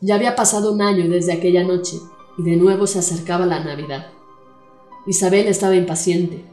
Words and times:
Ya 0.00 0.16
había 0.16 0.34
pasado 0.34 0.72
un 0.72 0.82
año 0.82 1.08
desde 1.08 1.32
aquella 1.32 1.62
noche 1.62 1.98
y 2.36 2.42
de 2.42 2.56
nuevo 2.56 2.88
se 2.88 2.98
acercaba 2.98 3.46
la 3.46 3.62
Navidad. 3.62 4.06
Isabel 5.06 5.46
estaba 5.46 5.76
impaciente, 5.76 6.44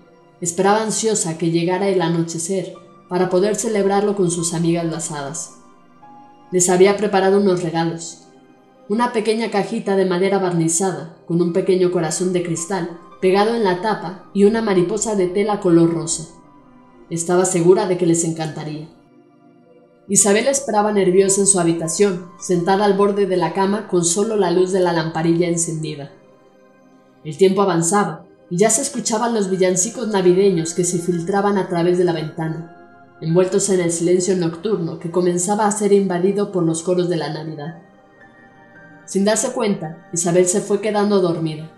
esperaba 0.41 0.83
ansiosa 0.83 1.39
que 1.39 1.49
llegara 1.49 1.89
el 1.89 2.03
anochecer 2.03 2.75
para 3.07 3.29
poder 3.29 3.55
celebrarlo 3.55 4.15
con 4.15 4.29
sus 4.29 4.53
amigas 4.53 4.85
las 4.85 5.11
hadas. 5.11 5.55
Les 6.51 6.69
había 6.69 6.97
preparado 6.97 7.39
unos 7.39 7.63
regalos, 7.63 8.28
una 8.89 9.13
pequeña 9.13 9.51
cajita 9.51 9.95
de 9.95 10.05
madera 10.05 10.39
barnizada, 10.39 11.15
con 11.27 11.39
un 11.43 11.53
pequeño 11.53 11.91
corazón 11.91 12.33
de 12.33 12.41
cristal 12.43 12.99
pegado 13.21 13.53
en 13.53 13.63
la 13.63 13.81
tapa 13.81 14.29
y 14.33 14.45
una 14.45 14.63
mariposa 14.63 15.15
de 15.15 15.27
tela 15.27 15.59
color 15.59 15.93
rosa. 15.93 16.29
Estaba 17.11 17.45
segura 17.45 17.87
de 17.87 17.97
que 17.97 18.07
les 18.07 18.23
encantaría. 18.23 18.87
Isabel 20.07 20.47
esperaba 20.47 20.91
nerviosa 20.91 21.41
en 21.41 21.47
su 21.47 21.59
habitación, 21.59 22.31
sentada 22.39 22.85
al 22.85 22.93
borde 22.93 23.27
de 23.27 23.37
la 23.37 23.53
cama 23.53 23.87
con 23.87 24.03
solo 24.03 24.37
la 24.37 24.49
luz 24.49 24.71
de 24.71 24.79
la 24.79 24.91
lamparilla 24.91 25.47
encendida. 25.47 26.11
El 27.23 27.37
tiempo 27.37 27.61
avanzaba 27.61 28.25
y 28.49 28.57
ya 28.57 28.71
se 28.71 28.81
escuchaban 28.81 29.35
los 29.35 29.51
villancicos 29.51 30.07
navideños 30.07 30.73
que 30.73 30.83
se 30.83 30.97
filtraban 30.97 31.59
a 31.59 31.67
través 31.67 31.99
de 31.99 32.05
la 32.05 32.13
ventana, 32.13 33.15
envueltos 33.21 33.69
en 33.69 33.81
el 33.81 33.91
silencio 33.91 34.35
nocturno 34.35 34.97
que 34.97 35.11
comenzaba 35.11 35.67
a 35.67 35.71
ser 35.71 35.93
invadido 35.93 36.51
por 36.51 36.63
los 36.63 36.81
coros 36.81 37.07
de 37.07 37.17
la 37.17 37.31
Navidad. 37.31 37.88
Sin 39.09 39.25
darse 39.25 39.53
cuenta, 39.53 40.07
Isabel 40.13 40.45
se 40.45 40.61
fue 40.61 40.81
quedando 40.81 41.19
dormida. 41.19 41.71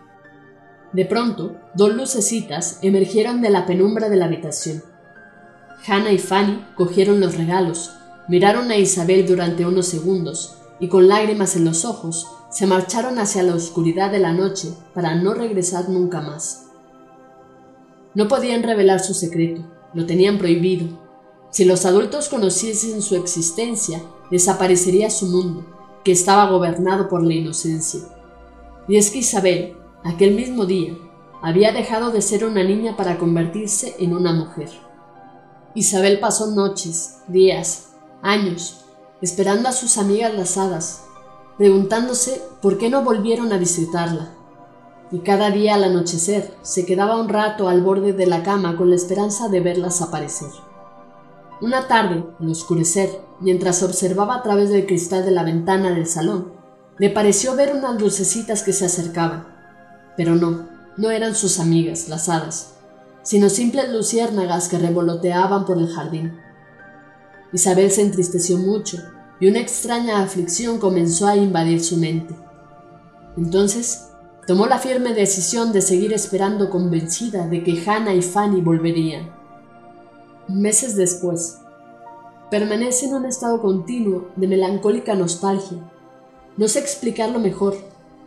De 0.91 1.05
pronto, 1.05 1.55
dos 1.73 1.95
lucecitas 1.95 2.79
emergieron 2.81 3.41
de 3.41 3.49
la 3.49 3.65
penumbra 3.65 4.09
de 4.09 4.17
la 4.17 4.25
habitación. 4.25 4.83
Hannah 5.87 6.11
y 6.11 6.17
Fanny 6.17 6.65
cogieron 6.75 7.21
los 7.21 7.37
regalos, 7.37 7.91
miraron 8.27 8.69
a 8.69 8.75
Isabel 8.75 9.25
durante 9.25 9.65
unos 9.65 9.85
segundos 9.85 10.57
y 10.81 10.89
con 10.89 11.07
lágrimas 11.07 11.55
en 11.55 11.63
los 11.63 11.85
ojos 11.85 12.27
se 12.49 12.67
marcharon 12.67 13.17
hacia 13.17 13.43
la 13.43 13.55
oscuridad 13.55 14.11
de 14.11 14.19
la 14.19 14.33
noche 14.33 14.67
para 14.93 15.15
no 15.15 15.33
regresar 15.33 15.87
nunca 15.87 16.19
más. 16.19 16.65
No 18.13 18.27
podían 18.27 18.61
revelar 18.61 18.99
su 18.99 19.13
secreto, 19.13 19.63
lo 19.93 20.05
tenían 20.05 20.37
prohibido. 20.37 20.99
Si 21.49 21.63
los 21.63 21.85
adultos 21.85 22.27
conociesen 22.27 23.01
su 23.01 23.15
existencia, 23.15 24.03
desaparecería 24.29 25.09
su 25.09 25.27
mundo 25.27 25.80
que 26.03 26.11
estaba 26.11 26.49
gobernado 26.49 27.09
por 27.09 27.23
la 27.23 27.33
inocencia. 27.33 28.01
Y 28.87 28.97
es 28.97 29.11
que 29.11 29.19
Isabel, 29.19 29.77
aquel 30.03 30.33
mismo 30.35 30.65
día, 30.65 30.97
había 31.41 31.71
dejado 31.71 32.11
de 32.11 32.21
ser 32.21 32.45
una 32.45 32.63
niña 32.63 32.95
para 32.95 33.17
convertirse 33.17 33.95
en 33.99 34.15
una 34.15 34.31
mujer. 34.33 34.69
Isabel 35.73 36.19
pasó 36.19 36.47
noches, 36.51 37.19
días, 37.27 37.93
años, 38.21 38.85
esperando 39.21 39.69
a 39.69 39.71
sus 39.71 39.97
amigas 39.97 40.33
las 40.33 40.57
hadas, 40.57 41.03
preguntándose 41.57 42.41
por 42.61 42.77
qué 42.77 42.89
no 42.89 43.03
volvieron 43.03 43.53
a 43.53 43.57
visitarla. 43.57 44.33
Y 45.11 45.19
cada 45.19 45.51
día 45.51 45.75
al 45.75 45.83
anochecer 45.83 46.55
se 46.61 46.85
quedaba 46.85 47.19
un 47.19 47.29
rato 47.29 47.67
al 47.69 47.81
borde 47.81 48.13
de 48.13 48.25
la 48.25 48.43
cama 48.43 48.77
con 48.77 48.89
la 48.89 48.95
esperanza 48.95 49.49
de 49.49 49.59
verlas 49.59 50.01
aparecer. 50.01 50.49
Una 51.61 51.87
tarde, 51.87 52.25
al 52.39 52.49
oscurecer, 52.49 53.21
mientras 53.39 53.83
observaba 53.83 54.37
a 54.37 54.41
través 54.41 54.71
del 54.71 54.87
cristal 54.87 55.23
de 55.23 55.29
la 55.29 55.43
ventana 55.43 55.91
del 55.91 56.07
salón, 56.07 56.53
le 56.97 57.11
pareció 57.11 57.55
ver 57.55 57.75
unas 57.75 58.01
lucecitas 58.01 58.63
que 58.63 58.73
se 58.73 58.85
acercaban. 58.85 59.45
Pero 60.17 60.33
no, 60.33 60.67
no 60.97 61.11
eran 61.11 61.35
sus 61.35 61.59
amigas, 61.59 62.09
las 62.09 62.29
hadas, 62.29 62.73
sino 63.21 63.47
simples 63.47 63.91
luciérnagas 63.91 64.69
que 64.69 64.79
revoloteaban 64.79 65.65
por 65.65 65.77
el 65.77 65.87
jardín. 65.87 66.39
Isabel 67.53 67.91
se 67.91 68.01
entristeció 68.01 68.57
mucho 68.57 68.97
y 69.39 69.47
una 69.47 69.59
extraña 69.59 70.23
aflicción 70.23 70.79
comenzó 70.79 71.27
a 71.27 71.35
invadir 71.35 71.83
su 71.83 71.97
mente. 71.97 72.33
Entonces, 73.37 74.07
tomó 74.47 74.65
la 74.65 74.79
firme 74.79 75.13
decisión 75.13 75.73
de 75.73 75.83
seguir 75.83 76.11
esperando 76.11 76.71
convencida 76.71 77.47
de 77.47 77.63
que 77.63 77.83
Hannah 77.87 78.15
y 78.15 78.23
Fanny 78.23 78.61
volverían 78.61 79.40
meses 80.53 80.95
después. 80.95 81.59
Permanece 82.49 83.05
en 83.05 83.15
un 83.15 83.25
estado 83.25 83.61
continuo 83.61 84.29
de 84.35 84.47
melancólica 84.47 85.15
nostalgia. 85.15 85.77
No 86.57 86.67
sé 86.67 86.79
explicarlo 86.79 87.39
mejor. 87.39 87.77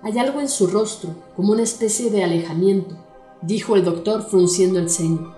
Hay 0.03 0.19
algo 0.19 0.41
en 0.41 0.49
su 0.49 0.67
rostro, 0.67 1.11
como 1.37 1.53
una 1.53 1.63
especie 1.63 2.11
de 2.11 2.25
alejamiento, 2.25 2.97
dijo 3.43 3.77
el 3.77 3.85
doctor 3.85 4.23
frunciendo 4.23 4.79
el 4.79 4.91
ceño. 4.91 5.35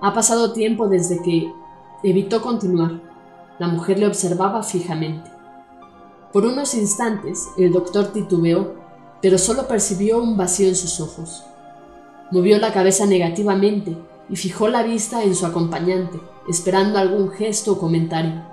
Ha 0.00 0.12
pasado 0.14 0.52
tiempo 0.52 0.88
desde 0.88 1.22
que 1.22 1.52
evitó 2.02 2.42
continuar. 2.42 3.00
La 3.58 3.68
mujer 3.68 3.98
le 3.98 4.06
observaba 4.06 4.62
fijamente. 4.62 5.30
Por 6.32 6.46
unos 6.46 6.74
instantes 6.74 7.48
el 7.56 7.72
doctor 7.72 8.06
titubeó, 8.08 8.74
pero 9.20 9.38
solo 9.38 9.68
percibió 9.68 10.22
un 10.22 10.36
vacío 10.36 10.68
en 10.68 10.76
sus 10.76 11.00
ojos. 11.00 11.44
Movió 12.30 12.58
la 12.58 12.72
cabeza 12.72 13.06
negativamente 13.06 13.96
y 14.28 14.36
fijó 14.36 14.68
la 14.68 14.82
vista 14.82 15.22
en 15.22 15.34
su 15.34 15.46
acompañante, 15.46 16.20
esperando 16.48 16.98
algún 16.98 17.30
gesto 17.30 17.72
o 17.72 17.78
comentario. 17.78 18.44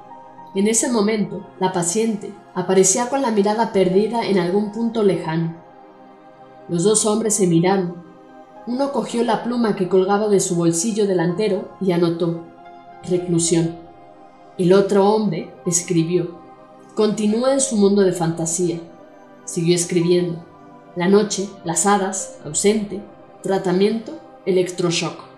En 0.55 0.67
ese 0.67 0.91
momento, 0.91 1.45
la 1.59 1.71
paciente 1.71 2.33
aparecía 2.55 3.09
con 3.09 3.21
la 3.21 3.31
mirada 3.31 3.71
perdida 3.71 4.25
en 4.25 4.39
algún 4.39 4.71
punto 4.71 5.03
lejano. 5.03 5.55
Los 6.67 6.83
dos 6.83 7.05
hombres 7.05 7.35
se 7.35 7.47
miraron. 7.47 7.95
Uno 8.65 8.91
cogió 8.91 9.23
la 9.23 9.43
pluma 9.43 9.75
que 9.75 9.87
colgaba 9.87 10.27
de 10.27 10.39
su 10.39 10.55
bolsillo 10.55 11.07
delantero 11.07 11.69
y 11.79 11.91
anotó 11.91 12.43
reclusión. 13.07 13.77
El 14.57 14.73
otro 14.73 15.07
hombre 15.09 15.53
escribió. 15.65 16.39
Continúa 16.95 17.53
en 17.53 17.61
su 17.61 17.77
mundo 17.77 18.01
de 18.01 18.11
fantasía. 18.11 18.79
Siguió 19.45 19.75
escribiendo. 19.75 20.43
La 20.95 21.07
noche, 21.07 21.47
las 21.63 21.85
hadas, 21.85 22.39
ausente, 22.43 23.01
tratamiento, 23.41 24.19
electroshock. 24.45 25.28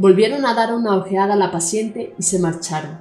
Volvieron 0.00 0.46
a 0.46 0.54
dar 0.54 0.72
una 0.72 0.96
ojeada 0.96 1.34
a 1.34 1.36
la 1.36 1.50
paciente 1.50 2.14
y 2.18 2.22
se 2.22 2.38
marcharon. 2.38 2.98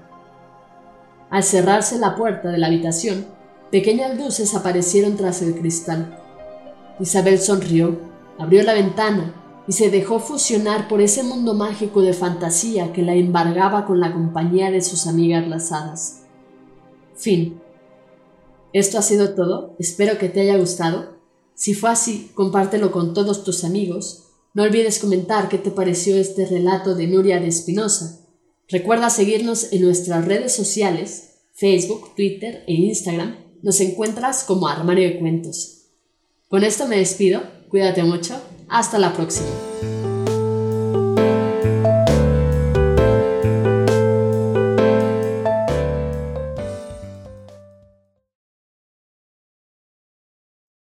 Al 1.29 1.43
cerrarse 1.43 1.97
la 1.97 2.17
puerta 2.17 2.49
de 2.49 2.57
la 2.57 2.67
habitación, 2.67 3.25
pequeñas 3.71 4.17
luces 4.17 4.53
aparecieron 4.53 5.15
tras 5.15 5.41
el 5.41 5.55
cristal. 5.55 6.19
Isabel 6.99 7.39
sonrió, 7.39 7.97
abrió 8.37 8.63
la 8.63 8.73
ventana 8.73 9.33
y 9.65 9.71
se 9.71 9.89
dejó 9.89 10.19
fusionar 10.19 10.89
por 10.89 10.99
ese 10.99 11.23
mundo 11.23 11.53
mágico 11.53 12.01
de 12.01 12.11
fantasía 12.11 12.91
que 12.91 13.01
la 13.01 13.13
embargaba 13.13 13.85
con 13.85 14.01
la 14.01 14.11
compañía 14.11 14.69
de 14.69 14.81
sus 14.81 15.07
amigas 15.07 15.47
las 15.47 15.71
hadas. 15.71 16.23
Fin. 17.15 17.61
Esto 18.73 18.97
ha 18.97 19.03
sido 19.03 19.35
todo, 19.35 19.73
espero 19.79 20.17
que 20.17 20.27
te 20.27 20.41
haya 20.41 20.57
gustado. 20.57 21.13
Si 21.53 21.75
fue 21.75 21.91
así, 21.91 22.29
compártelo 22.35 22.91
con 22.91 23.13
todos 23.13 23.45
tus 23.45 23.63
amigos 23.63 24.28
no 24.53 24.63
olvides 24.63 24.99
comentar 24.99 25.49
qué 25.49 25.57
te 25.57 25.71
pareció 25.71 26.17
este 26.17 26.45
relato 26.45 26.95
de 26.95 27.07
Nuria 27.07 27.39
de 27.39 27.47
Espinosa. 27.47 28.25
Recuerda 28.67 29.09
seguirnos 29.09 29.71
en 29.71 29.83
nuestras 29.83 30.25
redes 30.25 30.53
sociales, 30.53 31.35
Facebook, 31.53 32.15
Twitter 32.15 32.63
e 32.67 32.73
Instagram. 32.73 33.37
Nos 33.61 33.79
encuentras 33.81 34.43
como 34.43 34.67
Armario 34.67 35.07
de 35.09 35.19
Cuentos. 35.19 35.87
Con 36.47 36.63
esto 36.63 36.87
me 36.87 36.97
despido, 36.97 37.43
cuídate 37.69 38.03
mucho, 38.03 38.41
hasta 38.67 38.97
la 38.97 39.13
próxima. 39.13 39.98